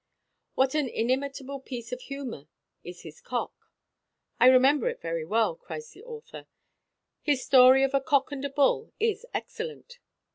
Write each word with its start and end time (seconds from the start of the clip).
What 0.55 0.73
an 0.73 0.89
inimitable 0.89 1.59
piece 1.59 1.91
of 1.91 2.01
humour 2.01 2.47
is 2.83 3.03
his 3.03 3.21
Cock!" 3.21 3.53
"I 4.39 4.47
remember 4.47 4.87
it 4.89 4.99
very 4.99 5.23
well," 5.23 5.53
cries 5.55 5.91
the 5.91 6.03
author; 6.03 6.47
"his 7.21 7.43
story 7.45 7.83
of 7.83 7.93
a 7.93 8.01
Cock 8.01 8.31
and 8.31 8.43
a 8.43 8.49
Bull 8.49 8.91
is 8.99 9.27
excellent." 9.31 9.99